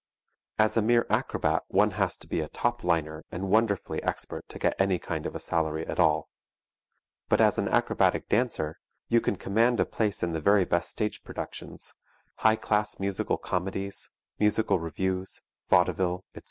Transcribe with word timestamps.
As 0.57 0.75
a 0.77 0.81
mere 0.81 1.05
acrobat 1.11 1.61
one 1.67 1.91
has 1.91 2.17
to 2.17 2.27
be 2.27 2.39
a 2.39 2.49
top 2.49 2.83
liner 2.83 3.23
and 3.29 3.51
wonderfully 3.51 4.01
expert 4.01 4.49
to 4.49 4.57
get 4.57 4.73
any 4.79 4.97
kind 4.97 5.27
of 5.27 5.35
a 5.35 5.39
salary 5.39 5.85
at 5.85 5.99
all, 5.99 6.27
but 7.29 7.39
as 7.39 7.59
an 7.59 7.67
acrobatic 7.67 8.27
dancer 8.27 8.79
you 9.09 9.21
can 9.21 9.35
command 9.35 9.79
a 9.79 9.85
place 9.85 10.23
in 10.23 10.31
the 10.31 10.41
very 10.41 10.65
best 10.65 10.89
stage 10.89 11.21
productions, 11.23 11.93
high 12.37 12.55
class 12.55 12.99
musical 12.99 13.37
comedies, 13.37 14.09
musical 14.39 14.79
revues, 14.79 15.39
vaudeville, 15.69 16.25
etc. 16.33 16.39